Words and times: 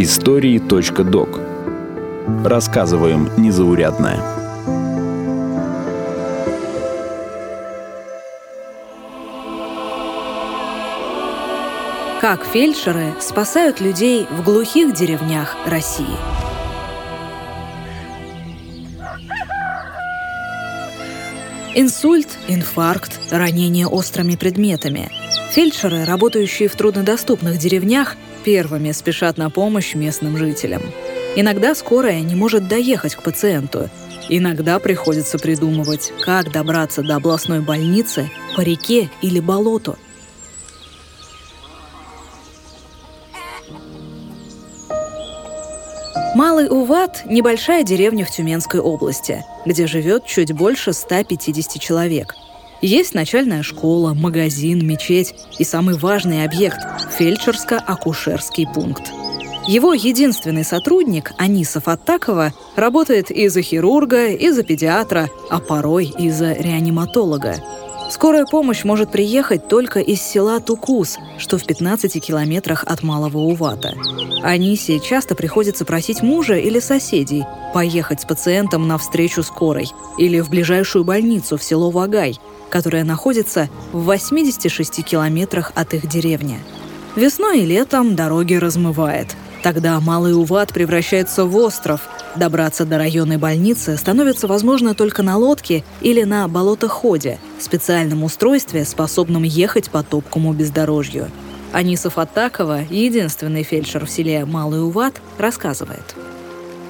Истории.док 0.00 1.40
Рассказываем 2.44 3.30
незаурядное. 3.36 4.20
Как 12.20 12.44
фельдшеры 12.44 13.14
спасают 13.20 13.80
людей 13.80 14.28
в 14.30 14.44
глухих 14.44 14.94
деревнях 14.94 15.56
России. 15.66 16.06
Инсульт, 21.74 22.28
инфаркт, 22.46 23.18
ранение 23.32 23.88
острыми 23.88 24.36
предметами. 24.36 25.10
Фельдшеры, 25.50 26.04
работающие 26.04 26.68
в 26.68 26.76
труднодоступных 26.76 27.58
деревнях, 27.58 28.16
первыми 28.48 28.92
спешат 28.92 29.36
на 29.36 29.50
помощь 29.50 29.94
местным 29.94 30.38
жителям. 30.38 30.80
Иногда 31.36 31.74
скорая 31.74 32.22
не 32.22 32.34
может 32.34 32.66
доехать 32.66 33.14
к 33.14 33.22
пациенту. 33.22 33.90
Иногда 34.30 34.78
приходится 34.78 35.38
придумывать, 35.38 36.14
как 36.22 36.50
добраться 36.50 37.02
до 37.02 37.16
областной 37.16 37.60
больницы 37.60 38.30
по 38.56 38.62
реке 38.62 39.10
или 39.20 39.38
болоту– 39.38 39.96
Малый 46.34 46.68
Уват– 46.70 47.22
небольшая 47.24 47.82
деревня 47.82 48.24
в 48.24 48.30
Тюменской 48.30 48.78
области, 48.78 49.44
где 49.66 49.88
живет 49.88 50.24
чуть 50.24 50.52
больше 50.52 50.92
150 50.92 51.82
человек. 51.82 52.32
Есть 52.80 53.14
начальная 53.14 53.62
школа, 53.62 54.14
магазин, 54.14 54.86
мечеть 54.86 55.34
и 55.58 55.64
самый 55.64 55.96
важный 55.96 56.44
объект– 56.44 56.78
фельдшерско-акушерский 57.18 58.66
пункт. 58.72 59.10
Его 59.66 59.92
единственный 59.92 60.64
сотрудник, 60.64 61.32
Анисов 61.38 61.88
Аттакова, 61.88 62.52
работает 62.76 63.30
и 63.30 63.48
за 63.48 63.62
хирурга, 63.62 64.28
и 64.28 64.50
за 64.50 64.62
педиатра, 64.62 65.28
а 65.50 65.58
порой 65.58 66.06
и 66.18 66.30
за 66.30 66.52
реаниматолога– 66.52 67.56
Скорая 68.10 68.46
помощь 68.46 68.84
может 68.84 69.12
приехать 69.12 69.68
только 69.68 70.00
из 70.00 70.22
села 70.22 70.60
Тукус, 70.60 71.18
что 71.36 71.58
в 71.58 71.64
15 71.64 72.24
километрах 72.24 72.84
от 72.86 73.02
Малого 73.02 73.38
Увата. 73.38 73.94
Анисе 74.42 74.98
часто 74.98 75.34
приходится 75.34 75.84
просить 75.84 76.22
мужа 76.22 76.56
или 76.56 76.80
соседей 76.80 77.44
поехать 77.74 78.22
с 78.22 78.24
пациентом 78.24 78.88
на 78.88 78.96
встречу 78.96 79.42
скорой 79.42 79.90
или 80.16 80.40
в 80.40 80.48
ближайшую 80.48 81.04
больницу 81.04 81.58
в 81.58 81.62
село 81.62 81.90
Вагай, 81.90 82.38
которое 82.70 83.04
находится 83.04 83.68
в 83.92 84.04
86 84.04 85.04
километрах 85.04 85.72
от 85.74 85.92
их 85.92 86.08
деревни. 86.08 86.60
Весной 87.14 87.60
и 87.60 87.66
летом 87.66 88.16
дороги 88.16 88.54
размывает. 88.54 89.36
Тогда 89.62 90.00
Малый 90.00 90.34
Уват 90.34 90.72
превращается 90.72 91.44
в 91.44 91.54
остров. 91.56 92.08
Добраться 92.36 92.86
до 92.86 92.96
районной 92.96 93.36
больницы 93.36 93.98
становится 93.98 94.46
возможно 94.46 94.94
только 94.94 95.22
на 95.22 95.36
лодке 95.36 95.84
или 96.00 96.22
на 96.22 96.48
болотоходе– 96.48 97.38
специальном 97.62 98.24
устройстве, 98.24 98.84
способном 98.84 99.42
ехать 99.42 99.90
по 99.90 100.02
топкому 100.02 100.52
бездорожью. 100.52 101.30
Анисов 101.72 102.18
Атакова, 102.18 102.80
единственный 102.88 103.62
фельдшер 103.62 104.06
в 104.06 104.10
селе 104.10 104.44
Малый 104.44 104.82
Уват, 104.82 105.20
рассказывает. 105.38 106.14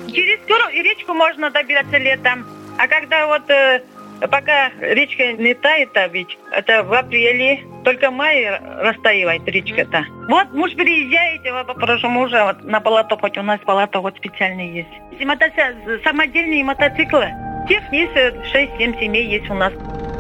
Через 0.06 0.38
речку 0.82 1.14
можно 1.14 1.50
добираться 1.50 1.98
летом. 1.98 2.46
А 2.78 2.86
когда 2.86 3.26
вот 3.26 3.48
э, 3.50 3.82
пока 4.20 4.70
речка 4.80 5.32
не 5.32 5.54
тает, 5.54 5.96
а 5.96 6.08
ведь 6.08 6.38
это 6.52 6.82
в 6.82 6.92
апреле, 6.92 7.64
только 7.84 8.10
в 8.10 8.14
мае 8.14 8.60
растаивает 8.80 9.42
речка-то. 9.46 10.04
Вот 10.28 10.52
муж 10.52 10.74
приезжаете, 10.74 11.52
вы 11.52 11.64
попрошу 11.64 12.08
мужа 12.08 12.44
вот, 12.44 12.64
на 12.64 12.80
палату, 12.80 13.16
хоть 13.16 13.38
у 13.38 13.42
нас 13.42 13.60
палата 13.64 14.00
вот 14.00 14.16
специальная 14.16 14.70
есть. 14.70 15.24
Мотоцикл, 15.24 16.02
самодельные 16.04 16.64
мотоциклы. 16.64 17.28
Тех 17.68 17.82
есть 17.92 18.12
6-7 18.12 18.48
э, 18.54 19.00
семей 19.00 19.26
есть 19.26 19.50
у 19.50 19.54
нас. 19.54 19.72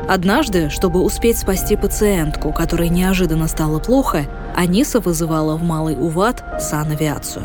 Однажды, 0.08 0.70
чтобы 0.70 1.02
успеть 1.02 1.36
спасти 1.36 1.76
пациентку, 1.76 2.50
которой 2.50 2.88
неожиданно 2.88 3.46
стало 3.46 3.78
плохо, 3.78 4.24
Аниса 4.56 5.00
вызывала 5.00 5.56
в 5.56 5.62
Малый 5.62 5.96
Уват 5.96 6.42
санавиацию. 6.58 7.44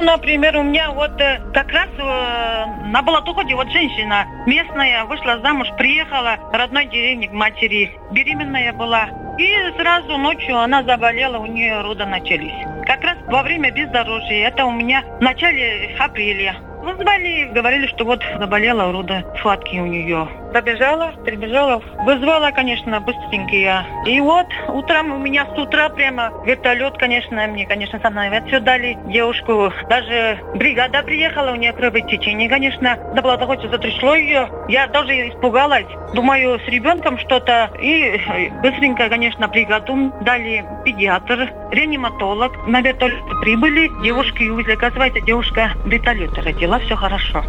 Например, 0.00 0.56
у 0.56 0.62
меня 0.62 0.92
вот 0.92 1.20
э, 1.20 1.40
как 1.52 1.68
раз 1.72 1.88
э, 1.98 2.86
на 2.86 3.02
Балатуходе 3.02 3.54
вот 3.56 3.68
женщина 3.70 4.24
местная 4.46 5.04
вышла 5.04 5.40
замуж, 5.42 5.66
приехала 5.76 6.38
родной 6.52 6.86
деревне 6.86 7.28
к 7.28 7.32
матери, 7.32 7.90
беременная 8.12 8.72
была. 8.72 9.08
И 9.36 9.48
сразу 9.76 10.16
ночью 10.16 10.56
она 10.58 10.84
заболела, 10.84 11.38
у 11.38 11.46
нее 11.46 11.82
роды 11.82 12.06
начались. 12.06 12.54
Как 12.86 13.02
раз 13.02 13.18
во 13.26 13.42
время 13.42 13.72
бездорожья, 13.72 14.48
это 14.48 14.64
у 14.64 14.70
меня 14.70 15.02
в 15.18 15.22
начале 15.22 15.94
апреля. 15.98 16.56
Вызвали, 16.82 17.50
говорили, 17.52 17.86
что 17.88 18.04
вот 18.04 18.22
заболела 18.38 18.90
рода 18.90 19.22
схватки 19.36 19.76
у 19.76 19.86
нее. 19.86 20.26
Добежала, 20.52 21.12
прибежала, 21.24 21.80
вызвала, 22.04 22.50
конечно, 22.50 23.00
быстренько 23.00 23.54
я. 23.54 23.86
И 24.04 24.20
вот 24.20 24.46
утром 24.68 25.12
у 25.12 25.18
меня 25.18 25.46
с 25.46 25.58
утра 25.58 25.88
прямо 25.90 26.32
вертолет, 26.44 26.98
конечно, 26.98 27.46
мне, 27.46 27.66
конечно, 27.66 28.00
авиацию 28.02 28.60
дали. 28.60 28.98
Девушку, 29.06 29.72
даже 29.88 30.40
бригада 30.56 31.02
приехала, 31.02 31.52
у 31.52 31.54
нее 31.54 31.72
кровотечение, 31.72 32.48
конечно. 32.48 32.98
Да 33.14 33.22
было 33.22 33.38
такое, 33.38 33.58
затрясло 33.58 34.14
ее. 34.14 34.48
Я 34.68 34.88
даже 34.88 35.12
испугалась. 35.28 35.86
Думаю, 36.14 36.58
с 36.58 36.68
ребенком 36.68 37.18
что-то. 37.18 37.70
И 37.80 38.20
быстренько, 38.62 39.08
конечно, 39.08 39.46
бригаду 39.46 40.12
дали 40.22 40.64
педиатр, 40.84 41.52
реаниматолог. 41.70 42.66
На 42.66 42.80
вертолет 42.80 43.22
прибыли, 43.42 43.88
девушки 44.02 44.44
увезли. 44.44 44.74
Оказывается, 44.74 45.20
девушка 45.20 45.72
вертолета 45.84 46.42
родила, 46.42 46.78
все 46.80 46.96
хорошо. 46.96 47.44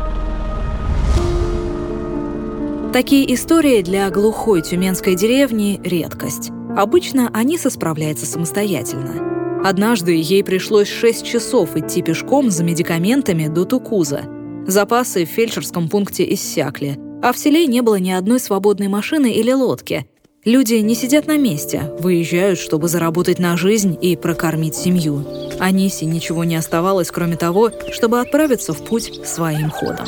Такие 2.93 3.33
истории 3.33 3.81
для 3.83 4.09
глухой 4.09 4.61
тюменской 4.61 5.15
деревни– 5.15 5.79
редкость. 5.83 6.51
Обычно 6.75 7.29
Аниса 7.33 7.69
справляется 7.69 8.25
самостоятельно. 8.25 9.61
Однажды 9.63 10.11
ей 10.11 10.43
пришлось 10.43 10.89
6 10.89 11.25
часов 11.25 11.77
идти 11.77 12.01
пешком 12.01 12.51
за 12.51 12.65
медикаментами 12.65 13.47
до 13.47 13.63
Тукуза. 13.63 14.23
Запасы 14.67 15.25
в 15.25 15.29
фельдшерском 15.29 15.87
пункте 15.87 16.33
иссякли, 16.33 16.99
а 17.23 17.31
в 17.31 17.37
селе 17.37 17.65
не 17.65 17.79
было 17.79 17.95
ни 17.95 18.11
одной 18.11 18.41
свободной 18.41 18.89
машины 18.89 19.31
или 19.31 19.53
лодки. 19.53 20.05
Люди 20.43 20.73
не 20.73 20.95
сидят 20.95 21.27
на 21.27 21.37
месте, 21.37 21.83
выезжают, 21.99 22.57
чтобы 22.57 22.87
заработать 22.87 23.37
на 23.37 23.55
жизнь 23.57 23.95
и 24.01 24.15
прокормить 24.15 24.73
семью. 24.73 25.23
Анисе 25.59 26.07
ничего 26.07 26.43
не 26.43 26.55
оставалось, 26.55 27.11
кроме 27.11 27.37
того, 27.37 27.69
чтобы 27.91 28.19
отправиться 28.19 28.73
в 28.73 28.83
путь 28.83 29.21
своим 29.23 29.69
ходом. 29.69 30.07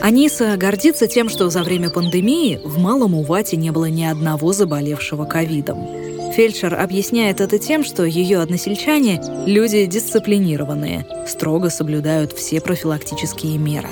Аниса 0.00 0.56
гордится 0.56 1.06
тем, 1.06 1.28
что 1.28 1.50
за 1.50 1.62
время 1.62 1.90
пандемии 1.90 2.58
в 2.64 2.78
Малом 2.78 3.14
Увате 3.14 3.58
не 3.58 3.72
было 3.72 3.90
ни 3.90 4.04
одного 4.04 4.54
заболевшего 4.54 5.26
ковидом. 5.26 5.86
Фельдшер 6.32 6.74
объясняет 6.74 7.42
это 7.42 7.58
тем, 7.58 7.84
что 7.84 8.04
ее 8.04 8.40
односельчане– 8.40 9.20
люди 9.46 9.84
дисциплинированные, 9.84 11.06
строго 11.28 11.68
соблюдают 11.68 12.32
все 12.32 12.62
профилактические 12.62 13.58
меры. 13.58 13.90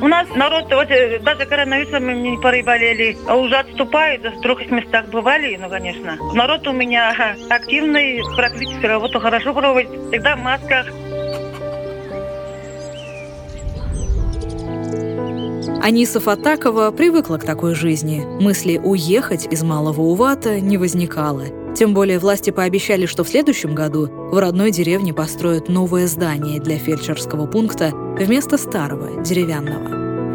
У 0.00 0.08
нас 0.08 0.28
народ, 0.34 0.64
вот 0.70 0.90
э, 0.90 1.18
даже 1.20 1.46
коронавирусом 1.46 2.22
не 2.22 2.36
переболели, 2.36 3.16
а 3.26 3.36
уже 3.36 3.56
отступает, 3.56 4.22
в 4.22 4.40
других 4.42 4.70
местах 4.70 5.06
бывали, 5.08 5.56
ну, 5.56 5.68
конечно. 5.70 6.18
Народ 6.34 6.66
у 6.66 6.72
меня 6.72 7.34
активный, 7.48 8.22
практически 8.36 8.84
работу 8.86 9.20
хорошо 9.20 9.54
проводит, 9.54 9.90
всегда 10.10 10.36
в 10.36 10.40
масках, 10.40 10.86
Аниса 15.82 16.18
Фатакова 16.18 16.90
привыкла 16.90 17.36
к 17.36 17.44
такой 17.44 17.76
жизни. 17.76 18.24
Мысли 18.42 18.76
уехать 18.76 19.46
из 19.52 19.62
Малого 19.62 20.00
Увата 20.00 20.58
не 20.58 20.78
возникало. 20.78 21.44
Тем 21.76 21.92
более 21.92 22.18
власти 22.18 22.48
пообещали, 22.48 23.04
что 23.04 23.22
в 23.22 23.28
следующем 23.28 23.74
году 23.74 24.08
в 24.08 24.38
родной 24.38 24.70
деревне 24.70 25.12
построят 25.12 25.68
новое 25.68 26.06
здание 26.06 26.58
для 26.58 26.78
фельдшерского 26.78 27.46
пункта 27.46 27.90
вместо 28.18 28.56
старого, 28.56 29.22
деревянного. 29.22 29.86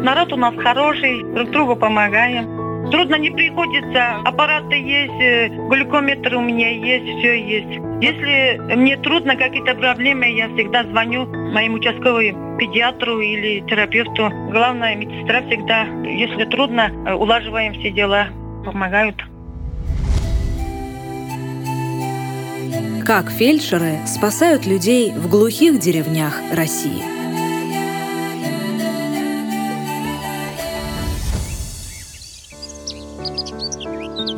Народ 0.04 0.32
у 0.32 0.36
нас 0.36 0.54
хороший, 0.56 1.24
друг 1.34 1.50
другу 1.50 1.74
помогаем. 1.74 2.90
Трудно 2.92 3.16
не 3.16 3.30
приходится. 3.30 4.20
Аппараты 4.24 4.76
есть, 4.76 5.20
э, 5.20 5.48
глюкометр 5.68 6.36
у 6.36 6.42
меня 6.42 6.70
есть, 6.70 7.18
все 7.18 7.34
есть. 7.34 7.80
Если 8.00 8.74
мне 8.76 8.96
трудно, 8.98 9.34
какие-то 9.34 9.74
проблемы, 9.74 10.26
я 10.26 10.48
всегда 10.54 10.84
звоню 10.84 11.26
моему 11.26 11.76
участковому 11.76 12.56
педиатру 12.56 13.18
или 13.18 13.66
терапевту. 13.68 14.30
Главное, 14.52 14.94
медсестра 14.94 15.42
всегда, 15.42 15.86
если 16.04 16.44
трудно, 16.44 16.92
э, 17.04 17.14
улаживаем 17.14 17.72
все 17.74 17.90
дела, 17.90 18.28
помогают. 18.64 19.16
Как 23.04 23.32
фельдшеры 23.32 23.98
спасают 24.06 24.64
людей 24.64 25.12
в 25.12 25.28
глухих 25.28 25.80
деревнях 25.80 26.34
России? 26.52 27.02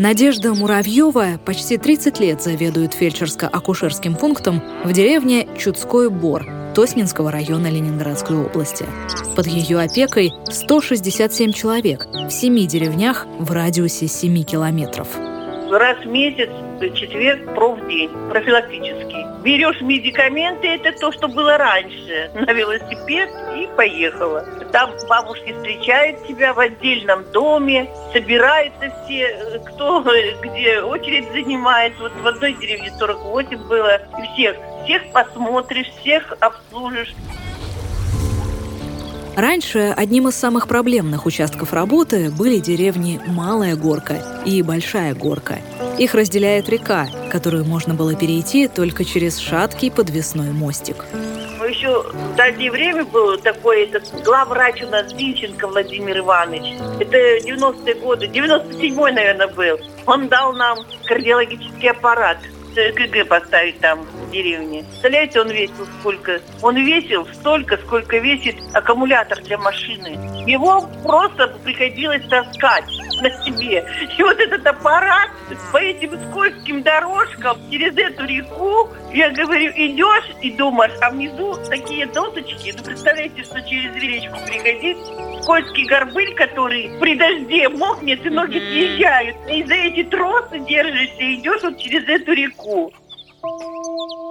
Надежда 0.00 0.54
Муравьева 0.54 1.38
почти 1.44 1.76
30 1.76 2.20
лет 2.20 2.42
заведует 2.42 2.94
фельдшерско-акушерским 2.94 4.16
пунктом 4.16 4.62
в 4.82 4.92
деревне 4.94 5.46
Чудской 5.58 6.08
Бор 6.08 6.46
Тоснинского 6.74 7.30
района 7.30 7.70
Ленинградской 7.70 8.38
области. 8.38 8.86
Под 9.36 9.46
ее 9.46 9.78
опекой 9.78 10.32
167 10.50 11.52
человек 11.52 12.06
в 12.06 12.30
семи 12.30 12.66
деревнях 12.66 13.26
в 13.38 13.52
радиусе 13.52 14.08
7 14.08 14.42
километров 14.42 15.08
раз 15.78 15.98
в 15.98 16.06
месяц, 16.06 16.50
четверг, 16.94 17.54
профдень, 17.54 18.10
профилактический. 18.30 19.24
Берешь 19.42 19.80
медикаменты, 19.80 20.68
это 20.68 20.92
то, 20.98 21.12
что 21.12 21.28
было 21.28 21.58
раньше, 21.58 22.30
на 22.34 22.52
велосипед 22.52 23.30
и 23.56 23.68
поехала. 23.76 24.44
Там 24.72 24.90
бабушки 25.08 25.52
встречают 25.52 26.26
тебя 26.26 26.54
в 26.54 26.58
отдельном 26.58 27.30
доме, 27.32 27.88
собираются 28.12 28.92
все, 29.04 29.60
кто 29.66 30.02
где 30.42 30.80
очередь 30.80 31.30
занимает. 31.32 31.92
Вот 32.00 32.12
в 32.22 32.26
одной 32.26 32.54
деревне 32.54 32.90
48 32.98 33.68
было. 33.68 33.96
И 33.96 34.34
всех, 34.34 34.56
всех 34.84 35.02
посмотришь, 35.12 35.88
всех 36.00 36.32
обслужишь. 36.40 37.14
Раньше 39.36 39.92
одним 39.96 40.28
из 40.28 40.36
самых 40.36 40.68
проблемных 40.68 41.26
участков 41.26 41.72
работы 41.72 42.30
были 42.30 42.58
деревни 42.58 43.20
Малая 43.26 43.74
Горка 43.74 44.22
и 44.44 44.62
Большая 44.62 45.14
Горка. 45.14 45.58
Их 45.98 46.14
разделяет 46.14 46.68
река, 46.68 47.08
которую 47.32 47.64
можно 47.64 47.94
было 47.94 48.14
перейти 48.14 48.68
только 48.68 49.04
через 49.04 49.38
шаткий 49.38 49.90
подвесной 49.90 50.52
мостик. 50.52 51.04
Еще 51.68 52.02
в 52.02 52.36
дальнее 52.36 52.70
время 52.70 53.04
был 53.04 53.36
такой 53.38 53.84
этот 53.84 54.04
главврач 54.22 54.82
у 54.82 54.86
нас 54.86 55.10
Зинченко 55.10 55.66
Владимир 55.66 56.18
Иванович. 56.18 56.78
Это 57.00 57.16
90-е 57.44 57.94
годы, 57.96 58.26
97-й, 58.26 59.12
наверное, 59.12 59.48
был. 59.48 59.78
Он 60.06 60.28
дал 60.28 60.52
нам 60.52 60.78
кардиологический 61.06 61.90
аппарат– 61.90 62.38
КГ 62.74 63.28
поставить 63.28 63.78
там 63.80 64.02
в 64.02 64.30
деревне. 64.30 64.82
Представляете, 64.82 65.40
он 65.40 65.50
весил 65.50 65.86
сколько? 66.00 66.40
Он 66.62 66.76
весил 66.76 67.26
столько, 67.34 67.76
сколько 67.78 68.18
весит 68.18 68.56
аккумулятор 68.72 69.40
для 69.42 69.58
машины. 69.58 70.18
Его 70.46 70.88
просто 71.02 71.48
приходилось 71.64 72.26
таскать 72.28 72.84
на 73.24 73.44
себе. 73.44 73.84
И 74.16 74.22
вот 74.22 74.38
этот 74.38 74.66
аппарат 74.66 75.30
по 75.72 75.78
этим 75.78 76.12
скользким 76.30 76.82
дорожкам 76.82 77.58
через 77.70 77.96
эту 77.96 78.24
реку, 78.26 78.90
я 79.12 79.30
говорю, 79.30 79.72
идешь 79.74 80.30
и 80.42 80.50
думаешь, 80.52 80.92
а 81.00 81.10
внизу 81.10 81.56
такие 81.68 82.06
досочки. 82.06 82.74
Ну, 82.76 82.84
представляете, 82.84 83.42
что 83.42 83.60
через 83.62 83.94
речку 83.94 84.36
приходить, 84.46 84.98
скользкий 85.42 85.86
горбыль, 85.86 86.34
который 86.34 86.90
при 87.00 87.16
дожде 87.16 87.68
мокнет 87.68 88.24
и 88.24 88.30
ноги 88.30 88.58
съезжают. 88.58 89.36
И 89.48 89.64
за 89.64 89.74
эти 89.74 90.04
тросы 90.04 90.58
держишься 90.68 91.22
и 91.22 91.34
идешь 91.36 91.62
вот 91.62 91.78
через 91.78 92.06
эту 92.08 92.32
реку. 92.32 92.92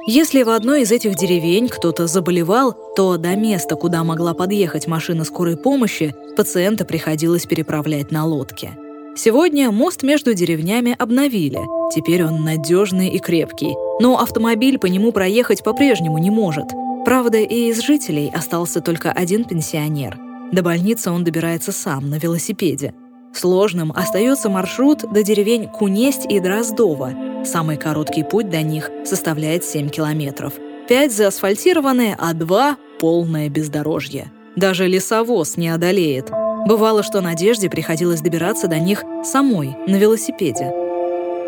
Если 0.05 0.43
в 0.43 0.49
одной 0.49 0.81
из 0.81 0.91
этих 0.91 1.15
деревень 1.15 1.69
кто-то 1.69 2.07
заболевал, 2.07 2.75
то 2.95 3.17
до 3.17 3.35
места, 3.37 3.75
куда 3.75 4.03
могла 4.03 4.33
подъехать 4.33 4.85
машина 4.85 5.23
скорой 5.23 5.55
помощи, 5.55 6.13
пациента 6.35 6.83
приходилось 6.83 7.45
переправлять 7.45 8.11
на 8.11 8.25
лодке. 8.25 8.71
Сегодня 9.15 9.71
мост 9.71 10.01
между 10.01 10.33
деревнями 10.33 10.95
обновили. 10.97 11.59
Теперь 11.93 12.23
он 12.23 12.43
надежный 12.43 13.09
и 13.09 13.19
крепкий. 13.19 13.75
Но 13.99 14.19
автомобиль 14.19 14.79
по 14.79 14.87
нему 14.87 15.11
проехать 15.11 15.63
по-прежнему 15.63 16.17
не 16.17 16.31
может. 16.31 16.65
Правда, 17.05 17.37
и 17.37 17.69
из 17.69 17.81
жителей 17.81 18.31
остался 18.33 18.81
только 18.81 19.11
один 19.11 19.43
пенсионер. 19.43 20.17
До 20.51 20.63
больницы 20.63 21.11
он 21.11 21.23
добирается 21.23 21.71
сам 21.71 22.09
на 22.09 22.15
велосипеде. 22.15 22.93
Сложным 23.33 23.91
остается 23.95 24.49
маршрут 24.49 24.99
до 25.11 25.23
деревень 25.23 25.67
Кунесть 25.67 26.25
и 26.29 26.39
Дроздово, 26.39 27.13
Самый 27.45 27.77
короткий 27.77 28.23
путь 28.23 28.49
до 28.49 28.61
них 28.61 28.89
составляет 29.03 29.65
7 29.65 29.89
километров. 29.89 30.53
Пять 30.87 31.13
заасфальтированные, 31.13 32.15
а 32.17 32.33
два— 32.33 32.77
полное 32.99 33.49
бездорожье. 33.49 34.31
Даже 34.55 34.87
лесовоз 34.87 35.57
не 35.57 35.69
одолеет. 35.69 36.31
Бывало, 36.65 37.03
что 37.03 37.19
Надежде 37.19 37.69
приходилось 37.69 38.21
добираться 38.21 38.69
до 38.69 38.79
них 38.79 39.03
самой, 39.23 39.75
на 39.85 39.97
велосипеде. 39.97 40.71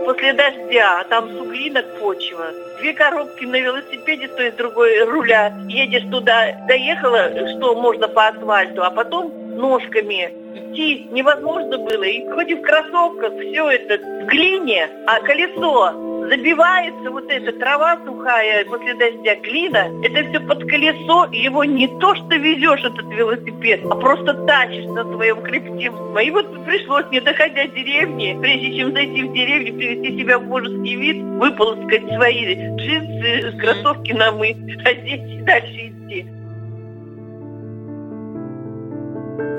После 0.06 0.34
дождя, 0.34 1.04
там 1.10 1.30
суглинок 1.38 1.86
почва. 2.00 2.48
Две 2.80 2.94
коробки 2.94 3.46
на 3.46 3.60
велосипеде, 3.60 4.28
то 4.28 4.44
есть 4.44 4.58
другой 4.58 5.04
руля. 5.06 5.58
Едешь 5.68 6.04
туда, 6.12 6.52
доехала, 6.68 7.32
что 7.56 7.76
можно 7.76 8.08
по 8.10 8.28
асфальту, 8.28 8.84
а 8.84 8.92
потом 8.92 9.32
ножками 9.58 10.34
идти 10.54 11.08
невозможно 11.12 11.78
было. 11.78 12.04
И 12.04 12.30
хоть 12.30 12.50
и 12.50 12.56
в 12.56 12.62
кроссовках 12.62 13.34
все 13.40 13.70
это 13.70 14.04
в 14.04 14.26
глине, 14.28 14.90
а 15.08 15.22
колесо 15.22 15.94
забивается 16.30 17.12
вот 17.12 17.26
эта 17.30 17.52
трава 17.60 17.98
сухая 18.06 18.66
после 18.66 18.94
дождя, 18.96 19.36
глина, 19.36 19.92
это 20.04 20.30
все 20.30 20.40
под 20.40 20.60
колесо, 20.70 21.26
и 21.32 21.44
его 21.44 21.64
не 21.64 21.88
то 22.00 22.16
что 22.16 22.36
везешь 22.36 22.84
этот 22.84 23.06
велосипед, 23.06 23.82
а 23.90 23.96
просто 23.96 24.34
тащишь 24.46 24.86
на 24.86 25.04
своем 25.04 25.42
хребте. 25.44 25.92
И 26.24 26.32
вот 26.32 26.66
пришлось, 26.66 27.06
не 27.12 27.22
доходя 27.22 27.68
деревни, 27.68 28.38
прежде 28.42 28.78
чем 28.78 28.94
зайти 28.94 29.24
в 29.24 29.34
деревню, 29.34 29.74
привести 29.76 30.20
себя 30.20 30.40
в 30.40 30.46
божеский 30.46 30.96
вид, 30.96 31.24
выполоскать 31.24 32.04
свои 32.16 32.56
джинсы, 32.76 33.58
кроссовки 33.60 34.14
намыть, 34.14 34.58
одеть 34.86 35.22
и 35.22 35.42
дальше 35.42 35.90
идти. 35.90 36.26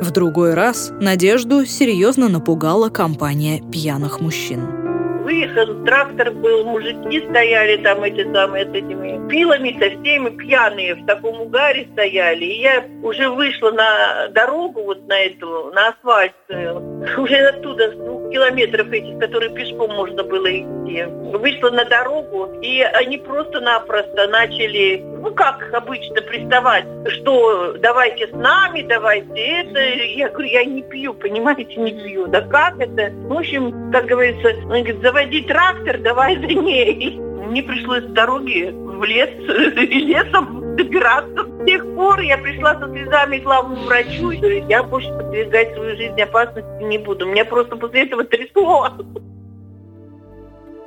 В 0.01 0.11
другой 0.11 0.55
раз 0.55 0.93
Надежду 1.01 1.65
серьезно 1.65 2.29
напугала 2.29 2.89
компания 2.89 3.61
пьяных 3.71 4.21
мужчин 4.21 4.86
выехал, 5.27 5.85
трактор 5.85 6.31
был, 6.31 6.65
мужики 6.65 7.21
стояли 7.29 7.83
там 7.83 8.03
эти 8.05 8.33
самые 8.33 8.65
с 8.65 8.69
этими 8.69 9.29
пилами, 9.29 9.77
со 9.81 10.01
всеми 10.01 10.31
пьяные 10.37 10.95
в 10.95 11.05
таком 11.05 11.41
угаре 11.41 11.89
стояли. 11.93 12.45
И 12.45 12.61
я 12.61 12.85
уже 13.03 13.29
вышла 13.29 13.73
на 13.73 14.29
дорогу, 14.29 14.85
вот 14.85 15.07
на 15.09 15.19
эту, 15.19 15.73
на 15.75 15.89
асфальт, 15.89 16.33
э, 16.49 16.73
уже 17.19 17.37
оттуда, 17.49 17.91
с 17.91 17.95
двух 17.97 18.31
километров 18.31 18.89
этих, 18.93 19.19
которые 19.19 19.53
пешком 19.53 19.91
можно 19.95 20.23
было 20.23 20.49
идти. 20.49 21.03
Вышла 21.37 21.71
на 21.71 21.85
дорогу, 21.85 22.61
и 22.63 22.83
они 22.83 23.19
просто-напросто 23.19 24.29
начали, 24.29 25.03
ну 25.27 25.35
как 25.35 25.69
обычно, 25.73 26.23
приставать, 26.23 26.87
что 27.09 27.75
давайте 27.79 28.29
с 28.29 28.33
нами, 28.33 28.83
давайте 28.83 29.35
это. 29.35 29.81
Я 29.81 30.29
говорю, 30.29 30.49
я 30.49 30.65
не 30.65 30.83
пью, 30.83 31.15
понимаете, 31.15 31.75
не 31.77 31.91
пью. 31.91 32.29
Да 32.29 32.43
как 32.43 32.79
это? 32.79 33.13
В 33.13 33.33
общем, 33.33 33.91
как 33.91 34.07
говорится, 34.07 34.51
он 34.63 34.69
говорит, 34.69 35.03
заводи 35.03 35.43
трактор, 35.43 35.99
давай 35.99 36.37
за 36.37 36.47
ней. 36.47 37.19
Мне 37.19 37.63
пришлось 37.63 38.05
с 38.05 38.13
дороги 38.13 38.71
в 38.73 39.03
лес, 39.03 39.31
лесом 39.77 40.77
добираться. 40.77 41.45
С 41.45 41.67
тех 41.67 41.85
пор 41.97 42.21
я 42.21 42.39
пришла 42.39 42.79
со 42.79 42.89
слезами 42.89 43.39
к 43.39 43.43
главному 43.43 43.83
врачу 43.83 44.31
я 44.31 44.83
больше 44.85 45.09
подвергать 45.09 45.75
свою 45.75 45.97
жизнь 45.97 46.21
опасности 46.23 46.85
не 46.85 46.99
буду. 46.99 47.27
Меня 47.27 47.45
просто 47.45 47.75
после 47.75 48.03
этого 48.05 48.23
трясло. 48.23 48.91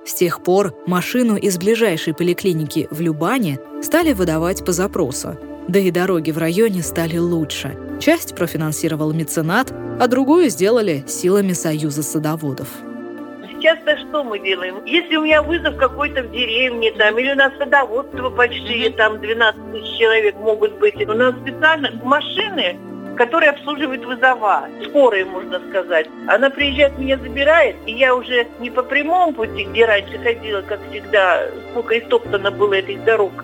С 0.09 0.15
тех 0.15 0.41
пор 0.41 0.73
машину 0.87 1.35
из 1.35 1.59
ближайшей 1.59 2.15
поликлиники 2.15 2.87
в 2.89 2.99
Любане 2.99 3.59
стали 3.83 4.13
выдавать 4.13 4.65
по 4.65 4.71
запросу. 4.71 5.37
Да 5.67 5.77
и 5.77 5.91
дороги 5.91 6.31
в 6.31 6.39
районе 6.39 6.81
стали 6.81 7.19
лучше. 7.19 7.77
Часть 7.99 8.35
профинансировал 8.35 9.13
меценат, 9.13 9.71
а 9.71 10.07
другую 10.07 10.49
сделали 10.49 11.03
силами 11.07 11.53
Союза 11.53 12.01
садоводов 12.01 12.69
сейчас-то 13.59 13.97
что 13.97 14.23
мы 14.23 14.39
делаем? 14.39 14.75
Если 14.85 15.17
у 15.17 15.23
меня 15.23 15.43
вызов 15.43 15.75
какой-то 15.75 16.23
в 16.23 16.31
деревне, 16.31 16.91
там, 16.93 17.19
или 17.19 17.33
у 17.33 17.35
нас 17.35 17.51
садоводство 17.57 18.29
большие, 18.29 18.89
там 18.91 19.19
12 19.19 19.71
тысяч 19.73 19.97
человек 19.99 20.35
могут 20.37 20.79
быть, 20.79 20.95
у 20.95 21.13
нас 21.13 21.35
специально 21.41 21.91
машины, 22.03 22.77
которые 23.19 23.49
обслуживают 23.49 24.05
вызова, 24.05 24.69
скорые, 24.85 25.25
можно 25.25 25.59
сказать. 25.69 26.07
Она 26.27 26.49
приезжает, 26.49 26.97
меня 26.97 27.17
забирает, 27.17 27.75
и 27.85 27.91
я 27.91 28.15
уже 28.15 28.47
не 28.61 28.69
по 28.69 28.81
прямому 28.81 29.33
пути, 29.33 29.65
где 29.65 29.85
раньше 29.85 30.17
ходила, 30.19 30.61
как 30.61 30.79
всегда, 30.89 31.49
сколько 31.69 31.99
истоптано 31.99 32.49
было 32.49 32.75
этих 32.75 33.03
дорог. 33.03 33.43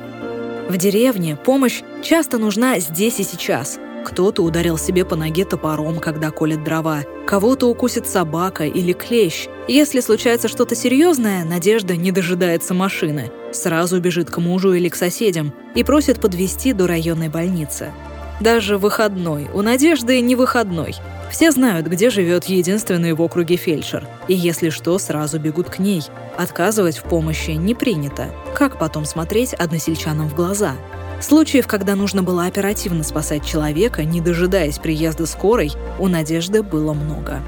В 0.70 0.77
деревне 0.77 1.36
помощь 1.36 1.82
часто 2.01 2.38
нужна 2.38 2.79
здесь 2.79 3.20
и 3.20 3.24
сейчас. 3.24 3.77
Кто-то 4.05 4.44
ударил 4.44 4.77
себе 4.77 5.03
по 5.03 5.17
ноге 5.17 5.44
топором, 5.44 6.00
когда 6.00 6.32
колет 6.32 6.63
дрова. 6.63 7.01
Кого-то 7.27 7.67
укусит 7.67 8.08
собака 8.08 8.63
или 8.63 8.94
клещ. 8.94 9.48
Если 9.67 10.00
случается 10.00 10.48
что-то 10.48 10.75
серьезное, 10.75 11.44
Надежда 11.44 11.98
не 11.98 12.13
дожидается 12.13 12.74
машины. 12.74 13.29
Сразу 13.51 14.00
бежит 14.00 14.29
к 14.29 14.38
мужу 14.38 14.72
или 14.72 14.88
к 14.88 14.96
соседям 14.96 15.53
и 15.75 15.84
просит 15.84 16.22
подвезти 16.22 16.72
до 16.72 16.88
районной 16.88 17.27
больницы. 17.27 17.91
Даже 18.39 18.77
выходной 18.77 19.48
у 19.54 19.62
Надежды 19.62 20.20
не 20.20 20.36
выходной. 20.36 20.96
Все 21.32 21.51
знают, 21.51 21.88
где 21.88 22.10
живет 22.10 22.46
единственный 22.46 23.13
в 23.13 23.22
округе 23.22 23.56
фельдшер. 23.56 24.08
И 24.27 24.34
если 24.34 24.70
что, 24.70 24.98
сразу 25.00 25.39
бегут 25.39 25.70
к 25.70 25.80
ней. 25.80 26.04
Отказывать 26.38 26.98
в 26.98 27.04
помощи 27.04 27.51
не 27.51 27.74
принято. 27.74 28.27
Как 28.54 28.77
потом 28.77 29.06
смотреть 29.06 29.54
односельчанам 29.54 30.30
в 30.30 30.36
глаза? 30.36 30.74
Случаев, 31.22 31.65
когда 31.65 31.96
нужно 31.96 32.24
было 32.24 32.46
оперативно 32.46 33.04
спасать 33.04 33.46
человека, 33.46 34.04
не 34.04 34.20
дожидаясь 34.20 34.80
приезда 34.80 35.25
скорой, 35.25 35.72
у 35.98 36.08
Надежды 36.08 36.62
было 36.62 36.94
много. 36.94 37.42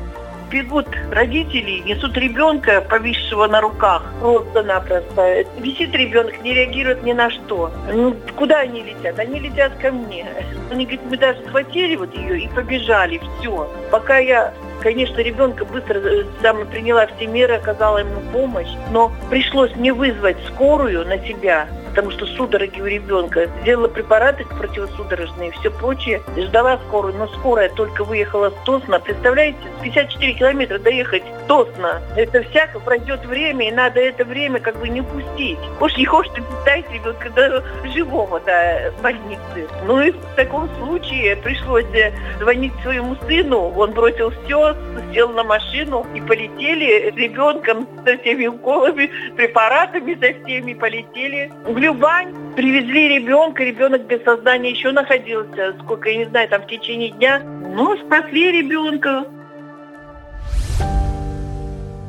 Бегут 0.49 0.87
родители, 1.11 1.79
несут 1.79 2.17
ребенка, 2.17 2.81
повисшего 2.81 3.47
на 3.47 3.61
руках, 3.61 4.03
просто-напросто. 4.19 5.45
Висит 5.59 5.93
ребенок, 5.93 6.41
не 6.43 6.53
реагирует 6.53 7.03
ни 7.03 7.13
на 7.13 7.29
что. 7.29 7.71
Ну, 7.93 8.15
куда 8.35 8.59
они 8.59 8.83
летят? 8.83 9.19
Они 9.19 9.39
летят 9.39 9.73
ко 9.77 9.91
мне. 9.91 10.25
Они 10.71 10.85
говорят, 10.85 11.05
мы 11.09 11.17
даже 11.17 11.41
схватили 11.47 11.95
вот 11.95 12.13
ее 12.15 12.41
и 12.41 12.47
побежали, 12.49 13.21
все. 13.39 13.69
Пока 13.91 14.17
я 14.17 14.53
Конечно, 14.79 15.19
ребенка 15.21 15.65
быстро 15.65 15.99
э, 15.99 16.23
сама 16.41 16.65
приняла 16.65 17.07
все 17.07 17.25
меры, 17.25 17.55
оказала 17.55 17.97
ему 17.97 18.21
помощь, 18.31 18.69
но 18.91 19.11
пришлось 19.29 19.75
мне 19.75 19.91
вызвать 19.91 20.37
скорую 20.47 21.05
на 21.05 21.17
себя, 21.25 21.67
потому 21.97 22.11
что 22.11 22.27
судороги 22.27 22.79
у 22.79 22.85
ребенка. 22.85 23.49
Сделала 23.63 23.87
препараты 23.87 24.45
противосудорожные 24.45 25.49
все 25.49 25.71
прочее. 25.71 26.21
Ждала 26.37 26.77
скорую, 26.87 27.15
но 27.15 27.27
скорая 27.27 27.69
только 27.69 28.03
выехала 28.03 28.51
с 28.51 28.65
Тосна. 28.65 28.99
Представляете, 28.99 29.57
54 29.81 30.33
километра 30.33 30.77
доехать 30.77 31.23
в 31.47 31.57
Тосно. 31.57 32.01
Это 32.15 32.43
всяко 32.43 32.79
пройдет 32.79 33.25
время, 33.25 33.69
и 33.69 33.71
надо 33.71 33.99
это 33.99 34.25
время 34.25 34.59
как 34.59 34.79
бы 34.79 34.89
не 34.89 35.01
упустить. 35.01 35.57
Уж 35.79 35.97
не 35.97 36.05
хочешь 36.05 36.33
ты 36.33 36.41
представить 36.41 36.91
ребенка 36.91 37.29
до 37.29 37.63
живого 37.93 38.39
до 38.41 38.93
больницы. 39.01 39.67
Ну 39.85 40.01
и 40.01 40.11
в 40.11 40.35
таком 40.35 40.69
случае 40.77 41.35
пришлось 41.37 41.85
э, 41.93 42.11
звонить 42.39 42.73
своему 42.83 43.15
сыну. 43.27 43.73
Он 43.75 43.91
бросил 43.91 44.31
все, 44.31 44.75
сел 45.13 45.29
на 45.29 45.43
машину 45.43 46.05
и 46.13 46.21
полетели 46.21 47.11
с 47.11 47.15
ребенком 47.15 47.87
со 48.05 48.17
всеми 48.17 48.47
уколами, 48.47 49.09
препаратами 49.35 50.15
со 50.15 50.43
всеми 50.43 50.73
полетели 50.73 51.51
в 51.65 51.77
Любань. 51.77 52.35
Привезли 52.55 53.19
ребенка, 53.19 53.63
ребенок 53.63 54.03
без 54.05 54.23
сознания 54.23 54.71
еще 54.71 54.91
находился, 54.91 55.75
сколько, 55.83 56.09
я 56.09 56.17
не 56.17 56.25
знаю, 56.25 56.49
там 56.49 56.61
в 56.63 56.67
течение 56.67 57.09
дня. 57.11 57.39
Ну, 57.39 57.95
спасли 57.97 58.51
ребенка. 58.51 59.25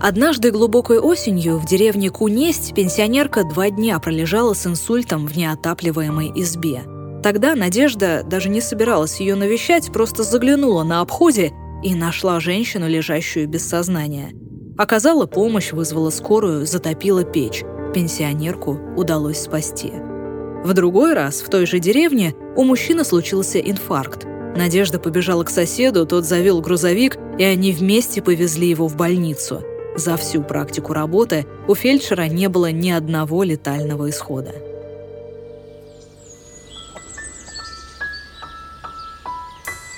Однажды 0.00 0.52
глубокой 0.52 1.00
осенью 1.00 1.58
в 1.58 1.66
деревне 1.66 2.10
Кунесть 2.10 2.72
пенсионерка 2.72 3.42
два 3.42 3.68
дня 3.68 3.98
пролежала 3.98 4.54
с 4.54 4.64
инсультом 4.64 5.26
в 5.26 5.36
неотапливаемой 5.36 6.30
избе. 6.36 6.82
Тогда 7.20 7.56
Надежда 7.56 8.22
даже 8.24 8.48
не 8.48 8.60
собиралась 8.60 9.18
ее 9.18 9.34
навещать, 9.34 9.92
просто 9.92 10.22
заглянула 10.22 10.84
на 10.84 11.00
обходе 11.00 11.52
и 11.82 11.96
нашла 11.96 12.38
женщину, 12.38 12.88
лежащую 12.88 13.48
без 13.48 13.68
сознания. 13.68 14.30
Оказала 14.76 15.26
помощь, 15.26 15.72
вызвала 15.72 16.10
скорую, 16.10 16.64
затопила 16.64 17.24
печь. 17.24 17.64
Пенсионерку 17.92 18.78
удалось 18.96 19.40
спасти. 19.40 19.90
В 20.62 20.74
другой 20.74 21.14
раз 21.14 21.40
в 21.40 21.48
той 21.50 21.66
же 21.66 21.80
деревне 21.80 22.36
у 22.54 22.62
мужчины 22.62 23.02
случился 23.02 23.58
инфаркт. 23.58 24.26
Надежда 24.56 25.00
побежала 25.00 25.42
к 25.42 25.50
соседу, 25.50 26.06
тот 26.06 26.24
завел 26.24 26.60
грузовик, 26.60 27.16
и 27.36 27.42
они 27.42 27.72
вместе 27.72 28.22
повезли 28.22 28.68
его 28.68 28.86
в 28.86 28.96
больницу. 28.96 29.64
За 29.98 30.16
всю 30.16 30.44
практику 30.44 30.92
работы 30.92 31.44
у 31.66 31.74
фельдшера 31.74 32.28
не 32.28 32.48
было 32.48 32.70
ни 32.70 32.88
одного 32.88 33.42
летального 33.42 34.08
исхода. 34.08 34.54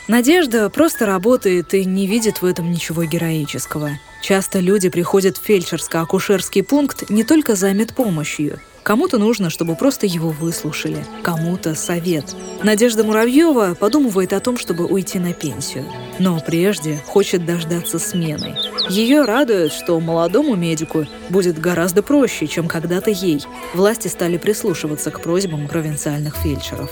Надежда 0.08 0.70
просто 0.70 1.04
работает 1.04 1.74
и 1.74 1.84
не 1.84 2.06
видит 2.06 2.40
в 2.40 2.46
этом 2.46 2.72
ничего 2.72 3.04
героического. 3.04 3.90
Часто 4.22 4.60
люди 4.60 4.88
приходят 4.88 5.36
в 5.36 5.46
фельдшерско-акушерский 5.46 6.62
пункт 6.62 7.10
не 7.10 7.22
только 7.22 7.54
за 7.54 7.74
медпомощью. 7.74 8.58
Кому-то 8.82 9.18
нужно, 9.18 9.50
чтобы 9.50 9.76
просто 9.76 10.06
его 10.06 10.30
выслушали, 10.30 11.04
кому-то 11.22 11.74
совет. 11.74 12.34
Надежда 12.62 13.04
Муравьева 13.04 13.74
подумывает 13.74 14.32
о 14.32 14.40
том, 14.40 14.56
чтобы 14.56 14.86
уйти 14.86 15.18
на 15.18 15.32
пенсию. 15.32 15.84
Но 16.18 16.40
прежде 16.40 17.00
хочет 17.06 17.44
дождаться 17.44 17.98
смены. 17.98 18.56
Ее 18.88 19.22
радует, 19.22 19.72
что 19.72 20.00
молодому 20.00 20.56
медику 20.56 21.06
будет 21.28 21.60
гораздо 21.60 22.02
проще, 22.02 22.46
чем 22.46 22.68
когда-то 22.68 23.10
ей. 23.10 23.42
Власти 23.74 24.08
стали 24.08 24.38
прислушиваться 24.38 25.10
к 25.10 25.20
просьбам 25.20 25.68
провинциальных 25.68 26.36
фельдшеров. 26.36 26.90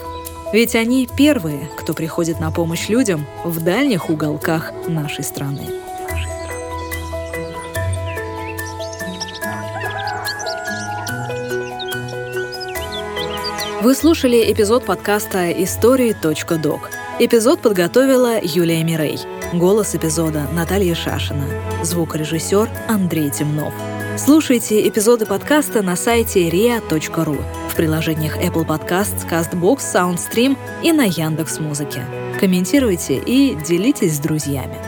Ведь 0.52 0.74
они 0.74 1.08
первые, 1.16 1.68
кто 1.76 1.92
приходит 1.92 2.40
на 2.40 2.50
помощь 2.50 2.88
людям 2.88 3.26
в 3.44 3.62
дальних 3.62 4.08
уголках 4.08 4.72
нашей 4.86 5.24
страны. 5.24 5.87
Вы 13.80 13.94
слушали 13.94 14.52
эпизод 14.52 14.84
подкаста 14.84 15.50
«Истории.док». 15.52 16.90
Эпизод 17.20 17.60
подготовила 17.60 18.40
Юлия 18.42 18.82
Мирей. 18.82 19.20
Голос 19.52 19.94
эпизода 19.94 20.48
Наталья 20.52 20.94
Шашина. 20.94 21.46
Звукорежиссер 21.82 22.68
Андрей 22.88 23.30
Темнов. 23.30 23.72
Слушайте 24.16 24.86
эпизоды 24.88 25.26
подкаста 25.26 25.82
на 25.82 25.94
сайте 25.94 26.48
ria.ru 26.48 27.38
приложениях 27.78 28.36
Apple 28.38 28.66
Podcasts, 28.66 29.24
CastBox, 29.30 29.78
SoundStream 29.78 30.58
и 30.82 30.90
на 30.90 31.04
Яндекс.Музыке. 31.04 32.04
Комментируйте 32.40 33.18
и 33.24 33.54
делитесь 33.54 34.16
с 34.16 34.18
друзьями. 34.18 34.87